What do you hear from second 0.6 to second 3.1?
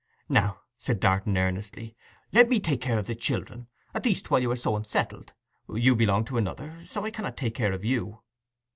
said Darton earnestly, 'let me take care of